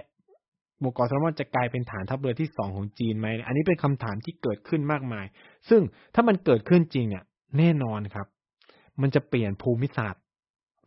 [0.80, 5.26] หมู่เกาะโซโลมอนจะกลายเป็นฐานทัพเรือที่สองของจีนไหม อันนี้เป็นคำถามที่เกิดขึ้นมากมาย
[5.70, 5.82] ซึ่ง
[6.16, 7.24] ถ้ามันเกิดขึ้นจริงเนี่ย
[7.58, 8.28] แน่นอนครับ
[9.02, 10.22] มันจะเปลี่ยนภูมิศาสตร์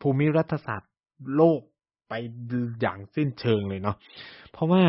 [0.01, 0.91] ภูมิรัฐศาสตร์
[1.37, 1.61] โลก
[2.13, 2.23] ไป
[2.81, 3.97] อย่างสิ้นเชิงเลยเนาะ
[4.53, 4.83] เพราะว่า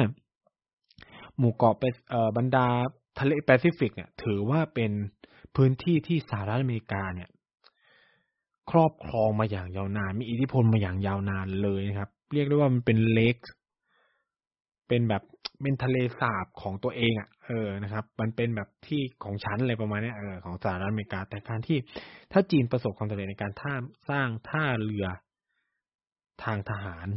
[1.37, 1.93] หมู่เกาะเป็น
[2.37, 2.67] บรรดา
[3.19, 4.91] ทะเลแปซิฟิกเนี่ย ถือว่าเป็น
[5.55, 7.29] พื้นที่ที่สหรัฐอเมริกาเนี่ย
[8.71, 13.37] ครอบครองมาอย่างยาวนาน มีอิทธิพลมาอย่างยาวนานเลยนะครับ เรียกได้ว่ามันเป็นเลก
[14.87, 15.23] เป็นแบบ
[15.61, 21.77] เป็นทะเลสาบของตัวเองอะ่ะ เออนะครับ มันเป็นแบบที่ของฉันอะไรประมาณนี้เออของสหรัฐอเมริกา แต่การที่
[22.31, 23.73] ถ้าจีนประสบความสำเร็จในการท่า
[24.09, 25.07] สร้างท่าเรือ
[26.43, 27.07] ทางทหาร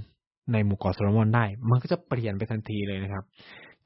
[0.52, 3.25] ในหมู่เกาะโซโลมอนได้ มันก็จะเปลี่ยนไปทันทีเลยนะครับ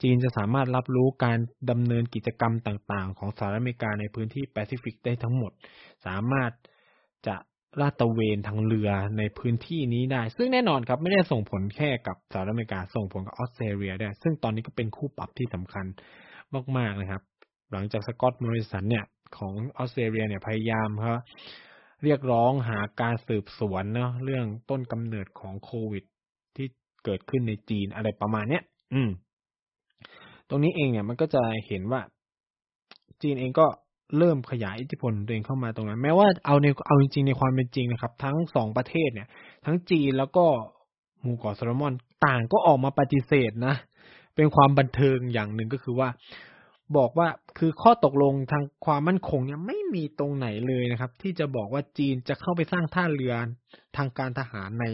[0.03, 1.39] จีนจะสามารถรับรู้การ
[1.71, 5.53] ดำเนินกิจกรรมต่างๆ ของสหรัฐอเมริกาในพื้นที่แปซิฟิกได้ทั้งหมด
[6.07, 6.51] สามารถ
[7.27, 7.37] จะ
[7.81, 15.87] ลาดตระเวนทางเรือในพื้นที่นี้ได้ ซึ่งแน่นอนครับไม่ได้ส่งผลแค่กับสหรัฐอเมริกาส่งผลกับออสเตรเลียด้วยซึ่งตอนนี้ก็เป็นคู่ปรับที่สำคัญ
[16.77, 17.23] มากๆนะครับ
[17.73, 19.05] หลังจากสกอตต์มอริสันเนี่ย
[19.37, 21.19] ของออสเตรเลียเนี่ยพยายามครับ
[22.05, 26.05] เรียกร้องหาการสืบสวนเนาะเรื่องต้นกำเนิดของโควิด
[26.57, 26.67] ที่
[27.05, 28.63] เกิดขึ้นในจีนอะไรประมาณเนี้ย
[28.95, 29.11] อืม
[30.49, 32.01] ตรงนี้เองเนี่ยมันก็จะเห็นว่า
[33.23, 33.67] จีนเองก็
[34.19, 39.29] เริ่มขยายอิทธิพลตัวเองเข้ามาตรงนั้น แม้ว่าเอาในเอาจริงๆในความเป็นจริงนะครับ ทั้งสองประเทศเนี่ย
[39.67, 40.45] ทั้งจีนแล้วก็
[41.23, 41.93] หมู่เกาะโซโลมอน
[42.27, 43.75] ต่างก็ออกมาปฏิเสธนะ
[44.37, 46.09] เป็นความบันเทิงอย่างหนึ่งก็คือว่า
[46.97, 53.35] บอกว่าคือข้อตกลงทางความมั่นคงเนี่ยไม่มีตรงไหนเลยนะครับ ที่จะบอกว่าจีนจะเข้าไปสร้างท่าเรือ
[53.97, 54.87] ทางการทหารใน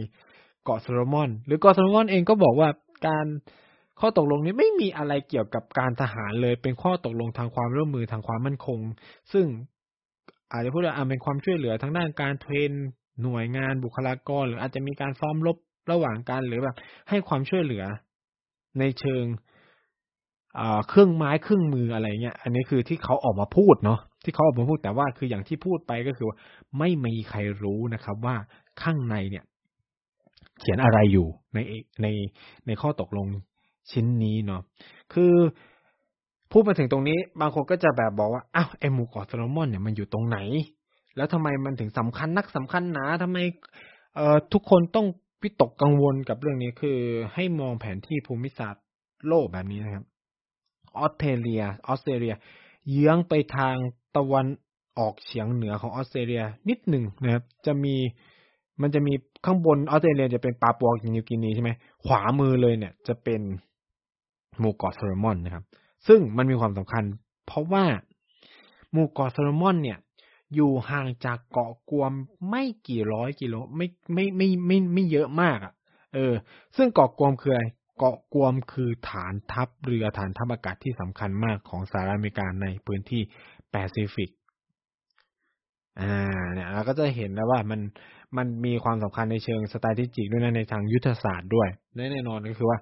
[0.64, 2.68] เกาะโซโลมอน หรือเกาะโซโลมอนเองก็บอกว่า
[3.06, 3.26] การ
[4.00, 8.80] ข้อตกลงนี้ไม่มีอะไรเกี่ยวกับการทหารเลย เป็นข้อตกลงทางความร่วมมือทางความมั่นคง
[9.32, 9.46] ซึ่ง
[10.52, 12.70] อาจจะพูดว่าเป็นความช่วยเหลือทางด้านการเทรน
[13.22, 15.56] หน่วยงานบุคลากร หรืออาจจะมีการซ้อมรบ
[15.92, 16.76] ระหว่างกันหรือแบบ
[17.08, 17.84] ให้ความช่วยเหลือ
[18.78, 19.24] ในเชิง
[20.88, 26.36] เครื่องไม้เครื่องมืออะไรเงี้ย อันนี้คือที่เขาออกมาพูดเนาะที่เขาออกมาพูดแต่ว่าคืออย่างที่พูดไปก็คือว่า
[26.78, 28.36] ไม่มีใครรู้นะครับ ว่า
[28.82, 29.44] ข้างในเนี่ย
[30.60, 31.58] เขียนอะไรอยู่ใน
[32.02, 32.06] ใน
[32.66, 33.26] ในข้อตกลง
[33.90, 34.62] ชิ้นนี้เนาะ
[35.12, 35.32] คือ
[36.50, 40.38] พูดมาถึงตรงนี้ บางคนก็จะแบบบอกว่าอ้าวไอหมู่เกาะโซโลมอนเนี่ยมันอยู่ตรงไหน
[41.16, 43.38] แล้วทำไมมันถึงสำคัญนักสำคัญหนาทำไม
[44.16, 45.06] เอ่อทุกคนต้อง
[45.42, 46.98] วิตกกังวลกับเรื่องนี้คือ
[47.34, 48.84] ให้มองแผนที่ภูมิศาสตร์
[49.28, 50.04] โลกแบบนี้นะครับ
[50.98, 52.34] ออสเตรเลีย ออสเตรเลีย
[52.90, 53.76] เยื้องไปทาง
[54.16, 54.46] ตะวัน
[54.98, 57.94] ออกเฉียงเหนือของออสเตรเลียนิดหนึ่งนะครับ จะมี
[58.82, 59.12] มันจะมี
[59.44, 61.70] ข้างบนออสเตรเลียจะเป็นปาปัวนิวกินีใช่ไหม
[62.04, 63.40] ขวามือเลยเนี่ย จะเป็น
[64.58, 65.64] หมู่เกาะโซโลมอนนะครับ
[66.06, 67.04] ซึ่งมันมีความสำคัญ
[67.46, 67.84] เพราะว่า
[68.92, 69.98] หมู่เกาะโซโลมอนเนี่ย
[70.54, 72.12] อยู่ห่างจากเกาะกวม
[72.48, 75.72] ไม่กี่ร้อยกิโลไม่ไม่ไม่ไม่ไม่เยอะมากอะ
[76.14, 76.32] เออ
[76.76, 77.64] ซึ่งเกาะกวมคืออะไร
[77.96, 83.22] เกาะกวมคือฐานทัพเรือฐานทัพอากาศที่สำคัญมากของสหรัฐอเมริกาในพื้นที่
[83.70, 84.30] แปซิฟิก
[86.00, 86.14] อ่า
[86.52, 87.80] เนี่ยเราก็จะเห็นแล้วว่ามัน
[88.36, 92.78] มันมีความสำคัญในเชิงสไตล์ที่จิกด้วยนะในทางยุทธศาสตร์ด้วยแน่นอนก็คือว่า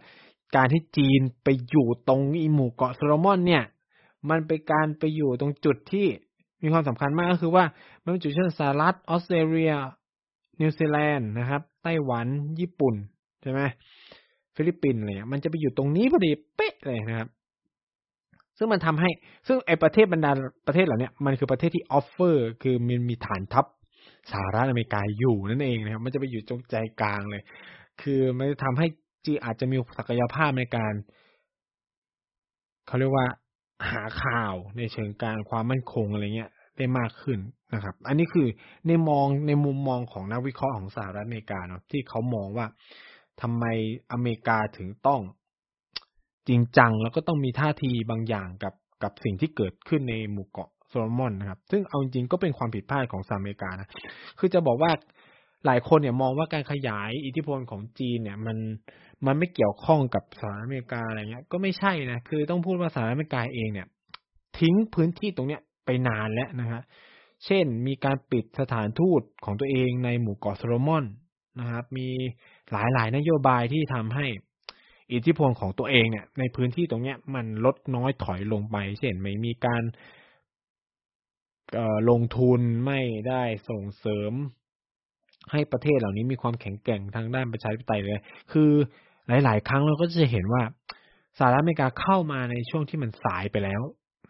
[0.56, 3.64] การที่จีนไปอยู่ตรงอีหมู่เกาะโซโลมอนเนี่ย
[4.30, 6.06] มันเป็นการไปอยู่ตรงจุดที่
[6.62, 7.64] มีความสำคัญมากก็คือว่า
[8.02, 9.72] มันเป็นจุดเช่นสหรัฐออสเตรเลีย
[10.60, 12.26] นิวซีแลนด์นะครับ ไต้หวัน
[12.60, 12.94] ญี่ปุ่น
[13.42, 13.60] ใช่ไหม
[14.56, 17.28] ฟิลิปปินส์อะไรเงี้ยมันจะไปอยู่ตรงนี้พอดีเป๊ะเลยนะครับ
[18.58, 19.10] ซึ่งมันทำให้
[19.46, 20.30] ซึ่งไอประเทศบรรดา
[20.66, 23.66] ประเทศเหล่านี้มันคือประเทศที่ offer คือมันมีฐานทัพ
[24.30, 27.42] สหรัฐอเมริกาอยู่นั่นเองนะครับ มันจะไปอยู่ตรงใจกลางเลย
[28.02, 28.86] คือมันจะทำให้
[29.24, 30.92] จีนอาจจะมีศักยภาพในการ
[32.86, 33.26] เขาเรียกว่า
[33.90, 37.38] หาข่าวในเชิงการความมั่นคงอะไรเงี้ย ได้มากขึ้น
[37.74, 38.46] นะครับ อันนี้คือ
[38.86, 42.66] ในมองในมุมมองของนักวิเคราะห์ของสหรัฐอเมริกาเนาะที่เขามองว่า
[43.42, 43.64] ทำไม
[44.12, 45.20] อเมริกาถึงต้อง
[46.48, 53.88] จริงจังแล้วก็ต้องมีท่าทีบางอย่างกับกับสิ่งที่เกิดขึ้นในหมู่เกาะโซโลมอนนะครับ ซึ่งเอาจริงๆก็เป็นความผิดพลาดของสหรัฐอเมริกานะ
[54.38, 54.90] คือจะบอกว่า
[55.66, 58.56] หลายคนเนี่ยมองว่าการขยายอิทธิพลของจีนเนี่ย มัน
[59.26, 63.86] มันไม่เกี่ยวข้องกับสหรัฐอเมริกาอะไรเงี้ย ก็ไม่ใช่นะคือต้องพูดว่าสหรัฐอเมริกาเองเนี่ย
[64.58, 66.82] ทิ้งพื้นที่ตรงเนี้ยไปนานแล้วนะฮะ
[67.44, 71.04] เช่นมีการปิดสถานทูตของตัวเองในหมู่เกาะโซโลมอน
[71.60, 72.08] นะครับ มี
[72.72, 74.26] หลายๆ นโยบายที่ทำให้
[75.12, 79.82] อิทธิพลของตัวเองเนี่ยในพื้นที่ตรงเนี้ยมันลดน้อยถอยลงไป เช่นไม่มีการ
[82.10, 84.32] ลงทุนไม่ได้ส่งเสริม
[85.52, 88.18] ให้ประเทศเหล่านี้มีความแข็งแกร่งทางด้านประชาธิปไตยเลย
[88.52, 88.70] คือ
[89.44, 90.62] หลาย ๆ ครั้งเราก็จะเห็นว่า
[91.38, 93.82] สหรัฐอเมริกาเข้ามาในช่วงที่มันสายไปแล้ว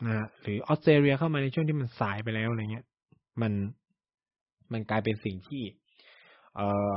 [0.07, 2.87] นะหรือออสเตรเลียเข้ามาในช่วงที่มันสายไปแล้วอะไรเงี้ย
[3.42, 3.53] มัน
[4.73, 5.62] มันกลายเป็นสิ่งที่
[6.57, 6.92] เอ่อ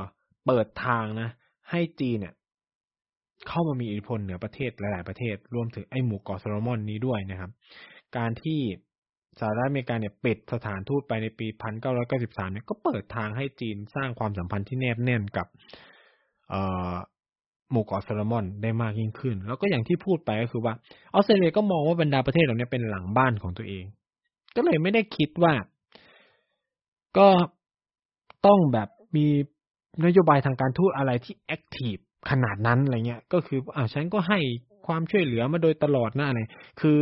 [0.47, 1.29] เปิดทางนะ
[1.71, 2.33] ให้จีนเนี่ย
[3.47, 7.51] เข้ามามีอิทธิพลเหนือประเทศหลาย ๆ ประเทศ รวมถึงไอ้หมู่เกาะโซโลมอนนี้ด้วยนะครับ
[8.17, 8.59] การที่
[9.39, 11.47] สหรัฐอเมริกาเนี่ยปิดสถานทูตไปในปี
[11.99, 15.47] 1993 เนี่ยก็เปิดทางให้จีนสร้างความสัมพันธ์ที่แนบแน่นกับ
[17.71, 20.73] หมู่เกาะโซโลมอนได้มากยิ่งขึ้น แล้วก็อย่างที่พูดไปก็คือว่า
[21.13, 23.85] ออสเตรเลียก็มองว่าบรรดาประเทศเหล่านี้เป็นหลังบ้านของตัวเอง
[24.55, 25.53] ก็เลยไม่ได้คิดว่า
[27.17, 27.27] ก็
[28.45, 29.27] ต้องแบบมี
[30.05, 31.95] นโยบายทางการทูตอะไรที่แอคทีฟ
[32.29, 34.39] ขนาดนั้นอะไรเงี้ย ก็คืออ่าฉันก็ให้
[34.87, 36.47] ความช่วยเหลือมาโดยตลอดน้าเลย
[36.81, 36.97] คือ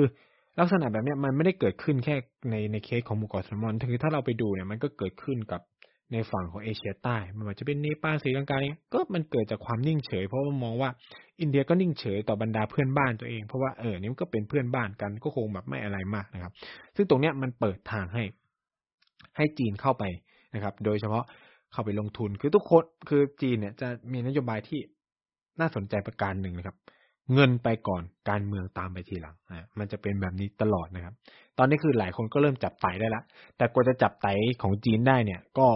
[0.60, 2.15] ลักษณะแบบนี้มันไม่ได้เกิดขึ้นแค่
[2.49, 5.62] ในในเคสของหมู่เกาะโซโลมอนคือถ้าเราไปดูเนี่ยมันก็เกิดขึ้นกับ
[6.13, 10.89] ในฝั่งของเอเชียใต้ไม่ว่าจะเป็นเนปาลศรีลังกาเนี่ยก็มันเกิดจากความนิ่งเฉย เพราะว่ามองว่า
[11.41, 16.51] อินเดียก็นิ่งเฉยต่อบรรดาเพื่อนบ้านตัวเองเพราะว่าเออนี่มันก็เป็นเพื่อนบ้านกันก็คงแบบไม่อะไรมากนะครับ
[16.95, 18.23] ซึ่งตรงเนี้ยมันเปิดทางให้
[19.38, 20.03] ให้จีนเข้าไป
[20.55, 21.23] นะครับ โดยเฉพาะ
[21.76, 24.80] เข้าไปลงทุน คือทุกคนคือจีนเนี่ยจะมีนโยบายที่
[25.60, 26.78] น่าสนใจประการหนึ่งนะครับ
[27.34, 31.14] เงินไปก่อนการเมืองตามไปทีหลังนะมันจะเป็นแบบนี้ตลอดนะครับ
[31.58, 33.22] ตอนนี้คือหลายคนก็เริ่มจับไตได้ละ
[33.58, 34.28] แต่กว่าจะจับไต
[34.62, 35.68] ของจีนได้เนี่ย ก็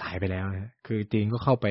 [0.00, 1.66] สายไปแล้วนะคือจีนก็เข้าไป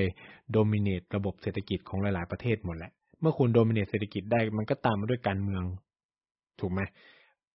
[0.52, 2.91] โดมิเนตระบบเศรษฐกิจของหลาย ๆประเทศหมดแล้ว
[3.22, 5.63] เมื่อคุณโดมิเนตเศรษฐกิจได้ มันก็ตามมาด้วยการเมือง
[6.60, 6.82] ถูกไหม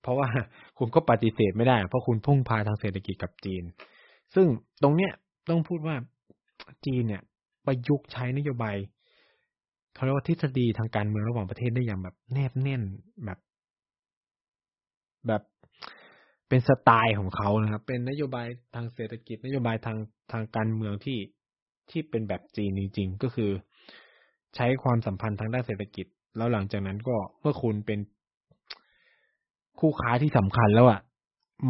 [0.03, 0.29] เพราะว่า
[0.79, 3.63] คุณก็ปฏิเสธไม่ได้ เพราะคุณพุ่งพาทางเศรษฐกิจกับจีน
[4.35, 4.47] ซึ่ง
[4.83, 5.13] ตรงเนี้ย
[5.51, 5.97] ต้องพูดว่า
[6.87, 7.23] จีนเนี่ย
[7.67, 8.77] ประยุกต์ใช้นโยบาย
[9.95, 12.83] เขาเรียกว่าทฤษฎีทางการเมืองระหว่างประเทศได้อย่างแบบแนบแน่น
[13.25, 13.39] แบบ
[15.27, 15.43] แบบ
[16.49, 19.99] เป็นสไตล์ของเขานะครับ เป็นนโยบายทางเศรษฐกิจ นโยบายทาง
[20.33, 21.19] ทางการเมืองที่
[21.91, 23.51] ที่เป็นแบบจีนจริง ๆ ก็คือ
[24.55, 27.99] ใช้ความสัมพันธ์ทางด้านเศรษฐกิจ แล้วหลังจากนั้นก็เมื่อคุณเป็น
[29.81, 31.01] คู่ค้าที่สำคัญแล้วอะ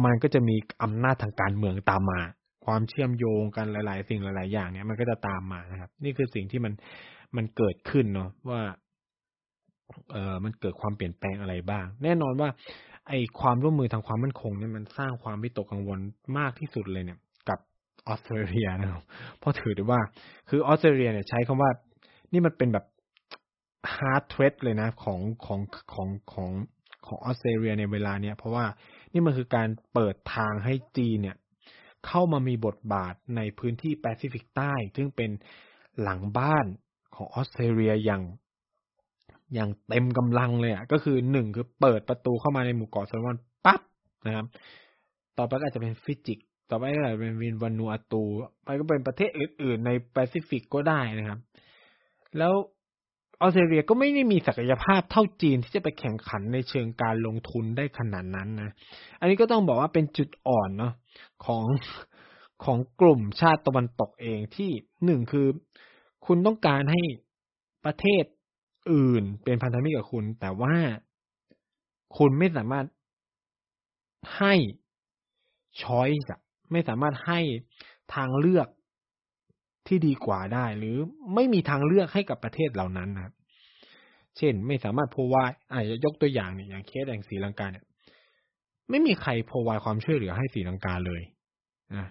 [0.05, 2.19] มันก็จะมีอำนาจทางการเมืองตามมา
[2.69, 6.73] ความเชื่อมโยงกันหลาย ๆ สิ่งหลาย ๆ อย่างเนี้ยมันก็จะตามมานะครับ นี่คือสิ่งที่มัน
[7.35, 8.61] มันเกิดขึ้นเนาะว่า
[10.11, 12.49] เออมันเกิดความเปลี่ยนแปลงอะไรบ้าง แน่นอนว่า
[13.07, 15.99] ไอความร่วมมือทางความมั่นคงเนี่ยมันสร้างความวิตกกังวล
[16.37, 17.59] มากที่สุดเลยเนี่ย กับ
[18.07, 19.03] ออสเตรเลียนะครับ
[19.39, 20.01] เพราะถือได้ว่า
[20.49, 21.71] คือออสเตรเลียเนี่ยใช้คำว่า
[22.31, 22.85] นี่มันเป็นแบบ
[23.95, 25.59] hard threat เลยนะของของ
[25.93, 26.49] ของของ
[27.07, 28.65] ของออสเตรเลียในเวลาเนี้ยเพราะว่า
[29.13, 31.37] นี่มันคือการเปิดทางให้จีนเนี่ย
[32.07, 35.31] เข้ามามีบทบาทในพื้นที่แปซิฟิกใต้ ซึ่งเป็น
[36.01, 36.65] หลังบ้าน
[37.15, 38.23] ของออสเตรเลียอย่าง
[39.53, 43.81] อย่างเต็มกำลังเลยอะก็คือหนึ่งคือเปิดประตูเข้ามาในหมู่เกาะโซโลมอนปั๊บ
[44.25, 44.45] นะครับ
[45.37, 48.23] ต่อไปก็อาจจะเป็นฟิจิ ต่อไปก็อาจจะเป็นวินวานูอาตู
[48.63, 51.39] ไปก็เป็นประเทศอื่น ๆ ในแปซิฟิกก็ได้นะครับ
[52.37, 52.53] แล้ว
[53.41, 58.71] ออสเตรเลียก็ไม่ได้มีศักยภาพเท่าจีนที่จะไปแข่งขันในเชิงการลงทุนได้ขนาดนั้นนะ
[59.19, 60.93] อันนี้ก็ต้องบอกว่าเป็นจุดอ่อนเนาะ
[61.45, 61.65] ของ
[62.63, 64.71] ของกลุ่มชาติตะวันตกเองที่
[65.05, 65.47] หนึ่งคือ
[66.25, 67.01] คุณต้องการให้
[67.85, 68.23] ประเทศ
[68.91, 70.75] อื่นเป็นพันธมิตรกับคุณ แต่ว่า
[72.17, 72.85] คุณไม่สามารถ
[74.37, 74.53] ให้
[75.81, 76.29] ช้อยส์
[76.71, 77.39] ไม่สามารถให้
[78.13, 78.67] ทางเลือก
[79.89, 80.95] ที่ดีกว่าได้ หรือ
[81.35, 83.33] ไม่มีทางเลือกให้กับประเทศเหล่านั้นนะ
[84.37, 87.85] เช่น ไม่สามารถพวายอาจจะยกตัวอย่างเนี่ยอย่างเคสแห่งศรีลังกาเนี่ย
[88.89, 91.21] ไม่มีใครพวายความช่วยเหลือให้ศรีลังกาเลย
[91.95, 92.07] นะ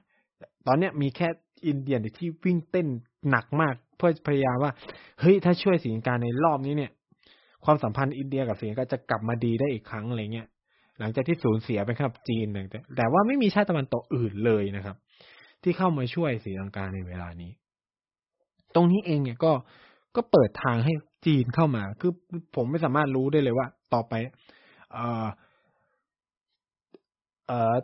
[0.67, 1.29] ตอนเนี้ยมีแค่
[1.67, 2.87] อินเดียที่วิ่งเต้น
[3.31, 4.73] หนักมาก เพื่อพยายามว่า
[5.21, 6.91] เฮ้ยถ้าช่วยสีลังกาในรอบนี้เนี่ย
[7.64, 10.49] ความสัมพันธ์อินเดียกับสีลังกาจะกลับมาดีได้อีกครั้งอะไรเงี้ย
[10.99, 14.97] หลังจากที่สูญเสียไปครับจีนแต่แต่ว่าไม่มีชาติตะวันตกอื่นเลยนะครับ
[15.62, 17.51] ที่เข้ามาช่วยสีลังกาในเวลานี้
[18.74, 19.52] ตรงนี้เองเนี่ยก็
[20.16, 20.92] ก็เปิดทางให้
[21.26, 22.12] จีนเข้ามา คือ
[22.57, 24.14] ผมไม่สามารถรู้ได้เลยว่า ต่อไป
[24.92, 25.26] เอ่อ
[27.46, 27.74] เอ่อ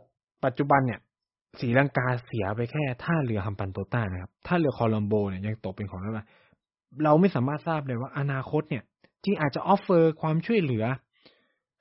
[0.45, 1.01] ปัจจุบันเนี่ย
[1.61, 6.25] สีลังกาเสียไปแค่ท่าเรือฮัมปันโตต้านะครับท่าเรือคอลัมโบเนี่ยยังตกเป็นของเรา
[7.05, 8.83] เราไม่สามารถทราบเลยว่าอนาคตเนี่ย
[9.25, 10.85] จีนอาจจะออฟเฟอร์ความช่วยเหลือ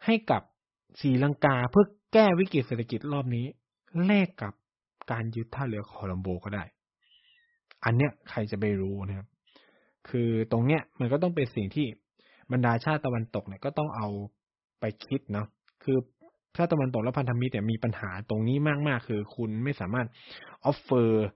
[0.05, 0.41] ให้กับ
[1.01, 3.45] สีลังกาเพื่อแก้วิกฤตเศรษฐกิจรอบนี้
[4.05, 4.53] แลกกับ
[5.11, 6.63] การยึดท่าเรือคอลัมโบก็ได้
[7.85, 9.27] อันเนี้ยใครจะไปรู้นะครับ
[10.09, 11.85] คือตรงเนี้ยมันก็ต้องเป็นสิ่งที่
[12.51, 14.07] บรรดาชาติตะวันตกเนี่ยก็ต้องเอา
[14.79, 15.47] ไปคิดเนาะ
[15.83, 15.97] คือ
[16.55, 20.07] ชาติตะวันตกและพันธมิตรเนี่ยมีปัญหาตรงนี้มากๆ คือคุณไม่สามารถ
[20.65, 21.27] offer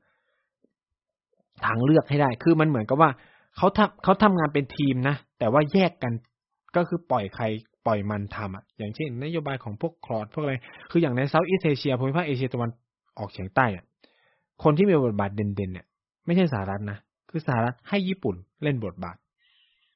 [1.65, 3.09] ทางเลือกให้ได้ คือมันเหมือนกับว่า
[3.57, 6.13] เขาทำเขาทำงานเป็นทีมนะ แต่ว่าแยกกัน
[6.75, 7.45] ก็คือปล่อยใคร
[7.85, 10.53] ปล่อยมันทำอะ อย่างเช่น นโยบายของพวก Quad พวกอะไร
[10.91, 12.69] คืออย่างใน Southeast Asia ภูมิภาคเอเชียตะวัน
[13.17, 13.85] ออกเฉียงใต้เนี่ย
[14.63, 15.85] คนที่มีบทบาทเด่นๆเนี่ย
[16.27, 16.97] ไม่ใช่สหรัฐนะ
[17.29, 19.17] คือสหรัฐให้ญี่ปุ่นเล่นบทบาท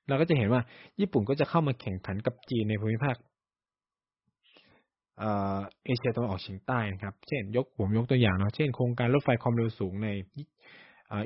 [0.08, 0.62] เราก็จะเห็นว่า
[1.00, 3.16] ญี่ปุ่นก็จะเข้ามาแข่งขันกับจีนในภูมิภาค
[5.86, 10.10] เอเชียตะวันออกเฉียงใต้นะครับ เช่น ยกผมยกตัวอย่างเนาะ เช่นโครงการรถไฟความเร็วสูงใน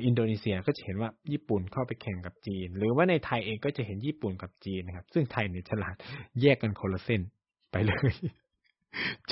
[0.04, 5.94] อินโดนีเซียก็จะเห็นว่าญี่ปุ่นเข้าไปแข่งกับจีน หรือว่าในไทยเองก็จะเห็นญี่ปุ่นกับจีนนะครับ ซึ่งไทยเนี่ยฉลาด
[6.40, 7.20] แยกกันคนละเส้น
[7.72, 8.12] ไปเลย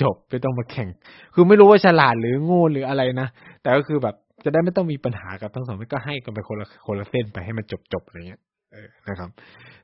[0.01, 0.89] จบไม่ต้องมาแข่ง
[1.35, 3.29] คือไม่รู้ว่าฉลาดหรือโง่หรืออะไรนะ
[3.63, 8.41] แต่ก็คือแบบ จะได้ไม่ต้องมีปัญหากับทั้งสองก็ให้กันไปคนละคนละเส้นไปให้มันจบจบอะไรเงี้ย
[8.73, 9.31] เออนะครับ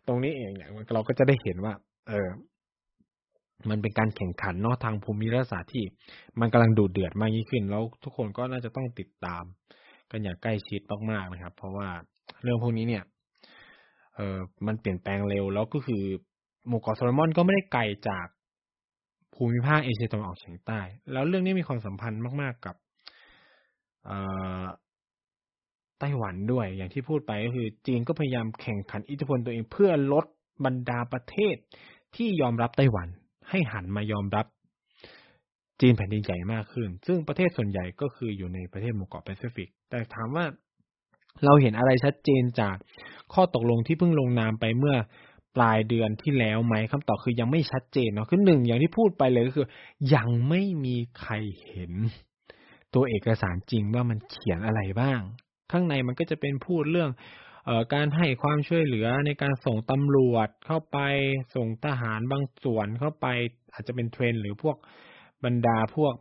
[0.07, 1.73] ตรงนี้เองเนี่ยเราก็จะได้เห็นว่า
[2.09, 2.29] เออ
[3.71, 5.85] มันเป็นการแข่งขันนอกทางภูมิรัฐศาสตร์ที่
[6.41, 9.45] มันกำลังดูดเดือดมากยิ่งขึ้น แล้วทุกคนก็น่าจะต้องติดตาม
[10.11, 11.89] กันอย่างใกล้ชิดมากๆนะครับ เพราะว่า
[12.43, 13.05] เรื่องพวกนี้เนี่ย
[14.15, 16.03] เออมันเปลี่ยนแปลงเร็วแล้วก็คือ
[16.69, 18.27] หมู่เกาะโซโลมอนก็ไม่ได้ไกลจาก
[19.35, 20.81] ภูมิภาคเอเชียตะวันออกเฉียงใต้
[21.13, 22.77] แล้วเรื่องนี้มีความสัมพันธ์มาก ๆ กับ
[25.99, 30.27] ไต้หวันด้วย อย่างที่พูดไปก็คือ จีนก็พยายามแข่งขันอิทธิพลตัวเองเพื่อลด
[30.65, 31.57] บรรดาประเทศ
[32.17, 33.09] ที่ยอมรับไต้หวัน
[33.51, 34.47] ให้หันมายอมรับ
[35.81, 40.45] จีนแผ่นดินใหญ่มากขึ้น ซึ่งประเทศส่วนใหญ่ก็คืออยู่ในประเทศหมู่เกาะแปซิฟิก แต่ถามว่า
[41.45, 42.77] เราเห็นอะไรชัดเจนจาก
[43.33, 44.97] ข้อตกลงที่เพิ่งลงนามไปเมื่อ
[45.57, 49.67] ปลายเดือนที่แล้วไหมคำตอบคือยังไม่ชัดเจนเนาะคือหนึ่งอย่างที่พูดไปเลยก็คือ
[50.15, 51.33] ยังไม่มีใคร
[51.67, 51.93] เห็น
[52.95, 55.21] ตัวเอกสารจริงว่ามันเขียนอะไรบ้าง
[55.73, 57.11] ข้างในมันก็จะเป็นพูดเรื่อง
[57.67, 60.99] เออการให้ความช่วยเหลือในการส่งตำรวจเข้าไป
[61.55, 63.27] ส่งทหารบางส่วนเข้าไป
[63.73, 64.77] อาจจะเป็นเทรน หรือพวก
[65.45, 66.15] บรรดาพวก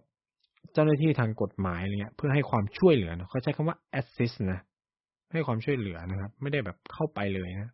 [0.73, 4.59] เจ้าหน้าที่ทางกฎหมายอะไรเงี้ย เพื่อให้ความช่วยเหลือเนาะเขาใช้คำว่า assist นะ
[5.33, 7.71] ให้ความช่วยเหลือนะครับ ไม่ได้แบบเข้าไปเลยนะ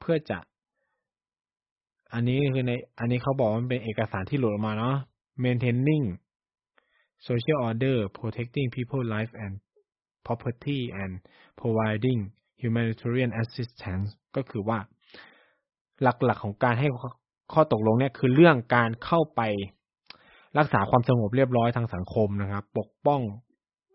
[0.00, 0.38] เพื่อจะ
[2.14, 4.96] อันนี้คือใน อันนี้เขาบอกว่ามันเป็นเอกสารที่หลุดออกมาเนาะ
[5.44, 6.06] maintaining
[7.26, 9.54] social order protecting people life and
[10.26, 11.12] property and
[11.60, 12.20] providing
[12.62, 14.78] humanitarian assistance ก็คือว่า
[16.02, 16.88] หลักๆของการให้
[17.52, 19.40] ข้อตกลงเนี่ยคือเรื่องการเข้าไป
[20.58, 23.20] รักษาความสงบเรียบร้อยทางสังคมนะครับ ปกป้อง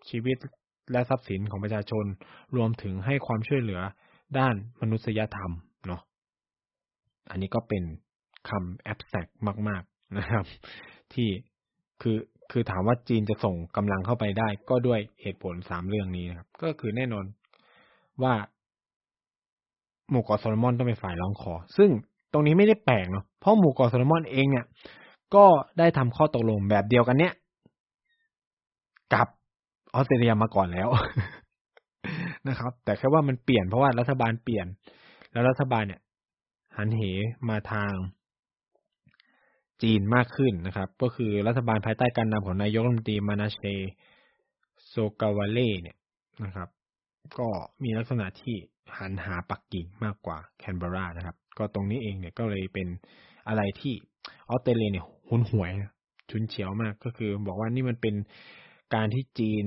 [0.10, 0.38] ชีวิต
[0.92, 2.06] และทรัพย์สินของประชาชน
[2.56, 3.82] รวมถึงให้ความช่วยเหลือ
[4.38, 5.52] ด้านมนุษยธรรม
[5.88, 6.02] เนาะ
[7.30, 7.84] อันนี้ก็เป็น
[8.50, 9.28] คำแอบแสก
[9.68, 10.46] มาก ๆนะครับ
[11.14, 11.30] ที่
[12.02, 12.18] คือ
[12.52, 17.26] คือถามว่าจีนจะส่งกำลังเข้าไปได้ ก็ด้วยเหตุผลสามเรื่องนี้นะครับ ก็คือแน่นอน
[18.24, 18.34] ว่า
[20.10, 21.90] หมู่เกาะโซโลมอนต้องเป็นฝ่ายร้องขอ ซึ่ง
[22.34, 24.66] ตรงนี้ไม่ได้แปลกเนาะเพราะหมู่เกาะโซโลมอนเองเนี่ย
[25.36, 25.46] ก็
[25.80, 27.34] ได้ทำข้อตกลงแบบเดียวกันเนี้ย
[29.14, 29.28] กับ
[29.94, 30.90] ออสเตรเลียมาก่อนแล้ว
[32.48, 34.68] นะครับ แต่แค่ว่ามันเปลี่ยนเพราะว่ารัฐบาลเปลี่ยน
[35.32, 36.02] แล้วรัฐบาลเนี่ย
[36.78, 37.02] หันเห
[37.48, 37.92] มาทาง
[39.84, 43.62] จีนมากขึ้นนะครับ ก็คือรัฐบาลภายใต้การนำของนายกรัฐมนตรีมานาเช
[44.88, 45.98] โซกาวาเล่เนี่ย
[46.44, 46.70] นะครับ
[47.40, 47.48] ก็
[47.84, 48.56] มีลักษณะที่
[48.98, 52.88] หันหาปักกิ่งมากกว่าแคนเบรานะครับ ก็ตรงนี้เองเนี่ยก็เลยเป็น
[53.48, 53.94] อะไรที่
[54.50, 55.72] ออสเตรเลียเนี่ยหุนหัน
[56.30, 58.16] ฉุนเฉียวมากก็คือบอกว่านี่มันเป็น
[58.96, 59.64] การที่จีน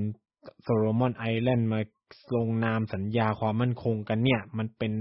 [0.63, 1.79] Solomon Islands มา
[2.35, 4.93] ลงนามสัญญาความมั่นคงกันเนี่ย มันเป็น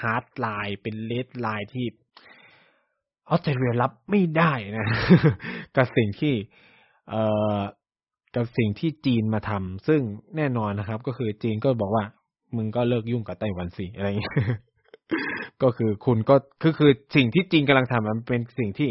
[0.00, 1.86] hard line เป็น red line ที่
[3.28, 4.86] ออสเตรเลียรับไม่ได้นะ
[5.76, 6.34] กับสิ่งที่
[7.10, 7.22] เอ่
[7.58, 7.60] อ
[8.36, 10.00] กับสิ่งที่จีนมาทำซึ่ง
[10.36, 12.04] แน่นอนนะครับ ก็คือจีนก็บอกว่า
[12.56, 14.34] มึงก็เลิกยุ่งกับไต้หวันสิอะไรอย่างเงี้ย
[15.62, 18.88] ก็คือคุณก็คือคือสิ่งที่จีนกำลังทำมันเป็นสิ่งที่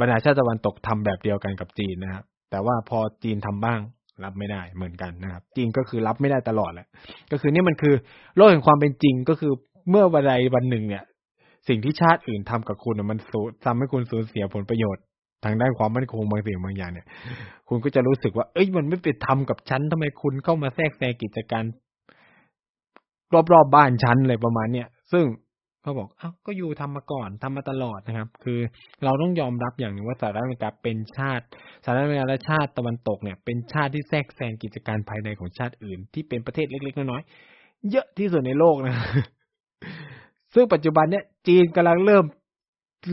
[0.00, 3.80] บรรดาชาติตะวันตกทำแบบเดียวกันกับจีนนะครับแต่ว่าพอจีนทำบ้าง
[4.24, 6.86] รับไม่ได้เหมือนกันนะครับจีนก็คือรับไม่ได้ตลอดแหละ
[7.32, 7.94] ก็คือนี่มันคือ
[8.36, 9.52] โลกแห่งความเป็นจริงก็คือ
[9.90, 11.04] เมื่อวันใดวันหนึ่งเนี่ย
[11.68, 15.02] สิ่งที่ชาติอื่นทำกับคุณมันสูทำให้คุณสูญเสียผลประโยชน์
[15.44, 17.06] ทางด้านความมั่นคงบางสิ่งบางอย่างเนี่ย
[17.68, 21.64] คุณก็จะรู้สึกว่า เอ้ยมันไม่ไปทำกับฉันทำไมคุณเข้ามาแทรกแซงกิจการ
[23.34, 25.24] รอบๆบบ้านฉันอะไรประมาณเนี้ยซึ่ง
[25.82, 28.58] เขาบอกอ้าวก็อยู่ทำมาก่อนทำมาตลอดนะครับ คือ
[29.04, 31.44] เราต้องยอมรับอย่างหนึ่งว่าสหรัฐอเมริกาเป็นชาติ
[31.84, 38.94] สหรัฐอเมริกาและชาติตะวันตกเนี่ย เป็นชาติที่แทรกแซงกิจการภายในของชาติอื่น ที่เป็นประเทศเล็กๆน้อยๆเยอะที่สุดในโลกนะ
[40.54, 42.24] ซึ่งปัจจุบันเนี่ยจีนกำลังเริ่ม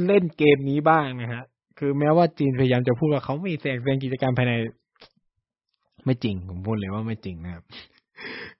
[0.08, 1.43] เล่นเกมนี้บ้างนะฮะ
[1.80, 4.54] คือแม้ว่าจีนพยายามจะพูดว่าเขาไม่แทรกแซงกิจการภายใน
[6.06, 7.63] ไม่จริง ผมพูดเลยว่าไม่จริงนะครับ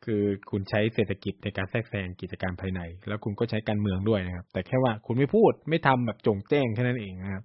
[0.06, 7.44] คือคุณใช้เศรษฐกิจในการแทรกแซงกิจการภายใน แล้วคุณก็ใช้การเมืองด้วยนะครับ แต่แค่ว่าคุณไม่พูดไม่ทำแบบจงแจ้งแค่นั้นเองนะครับ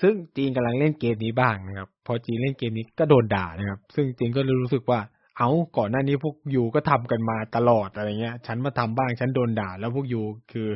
[0.00, 5.00] ซึ่งจีนกำลังเล่นเกมนี้บ้างนะครับ พอจีนเล่นเกมนี้ก็โดนด่านะครับ ซึ่งจีนก็รู้สึกว่า
[5.40, 10.22] เอาก่อนหน้านี้พวกยูก็ทำกันมาตลอดอะไรเงี้ย ฉันมาทำบ้างฉันโดนด่า แล้วพวกยู
[10.52, 10.68] คือ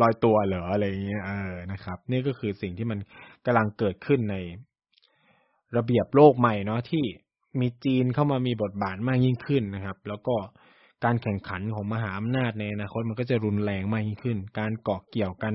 [0.00, 2.98] ลอยตัวเหรออะไรเงี้ยเออนะครับ นี่ก็คือสิ่งที่มัน
[3.46, 4.36] กำลังเกิดขึ้นใน
[5.76, 7.04] ระเบียบโลกใหม่เนาะที่
[7.60, 10.34] มีจีนเข้ามามีบทบาทมากยิ่งขึ้นนะครับ แล้วก็
[11.04, 15.52] การแข่งขันของมหาอำนาจในอนาคตมันก็จะรุนแรงมากยิ่งขึ้น การเกาะเกี่ยวกัน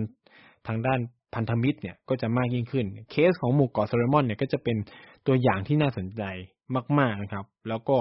[0.68, 1.00] ทางด้าน
[1.36, 4.78] พันธมิตรเนี่ยก็จะมากยิ่งขึ้น เคสของหมู่เกาะโซโลมอนเนี่ยก็จะเป็น
[5.28, 6.24] ตัวอย่างที่น่าสนใจ
[7.00, 7.98] มาก ๆนะครับ แล้วก็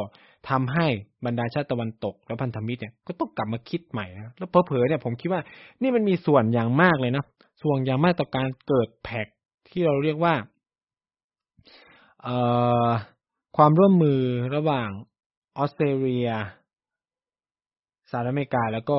[0.48, 0.87] ทำให้
[1.27, 5.40] บรรดาชาติตะวันตกและพันธมิตรเนี่ยก็ต้องกลับมาคิดใหม่นะแล้วเพอๆเนี่ยผมคิดว่า
[5.83, 7.24] นี่มันมีส่วนอย่างมากเลยนะ
[7.62, 9.27] ส่วนอย่างมากต่อการเกิด pact
[9.70, 10.35] ที่เราเรียกว่า
[12.22, 12.37] เอ่
[12.87, 12.88] อ
[13.57, 14.20] ความร่วมมือ
[14.55, 14.90] ระหว่าง
[15.59, 16.29] ออสเตรเลีย
[18.11, 18.98] สหรัฐอเมริกาแล้วก็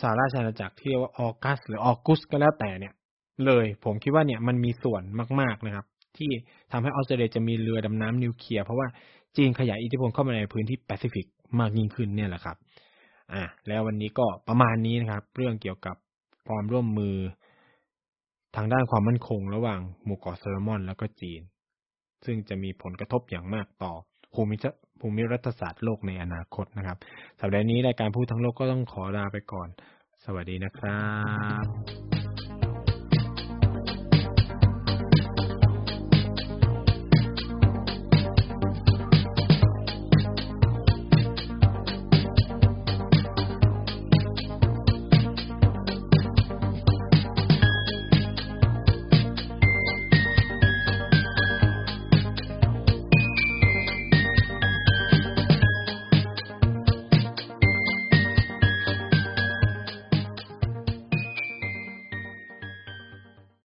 [0.00, 2.94] สหราชอาณาจักรที่เรียกว่า AUKUS หรือออกุสก็แล้วแต่เนี่ย
[3.46, 5.02] เลย ผมคิดว่าเนี่ยมันมีส่วน
[5.40, 5.84] มาก ๆนะครับ
[6.18, 6.30] ที่
[6.72, 8.86] ทำให้ออสเตรเลียจะมีเรือดำน้ำนิวเคลียร์เพราะว่า
[9.36, 11.26] จีนขยายอิทธิพลเข้ามาในพื้นที่แปซิฟิก
[11.60, 12.56] มากยิ่งขึ้นเนี่ยแหละครับ
[13.32, 15.96] อ่าแล้ววันนี้ก็ประมาณนี้นะครับ เรื่องเกี่ยวกับ
[16.48, 17.16] ความร่วมมือ
[18.56, 21.40] ทางด้านความมั่นคงระหว่างหมู่เกาะโซโลมอน แล้วก็จีน
[22.24, 23.92] ซึ่งจะมีผลกระทบอย่างมากต่อ
[24.34, 24.56] ภูมิ
[25.00, 26.98] ภูมิรัฐศาสตร์โลกในอนาคตนะครับ
[27.40, 29.68] สัปดาห์นี้รายการพูดทั้งโลกก็ต้องขอลาไปก่อน
[30.24, 31.04] สวัสดีนะครั
[31.62, 32.13] บ